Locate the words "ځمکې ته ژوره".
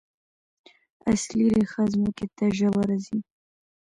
1.93-2.97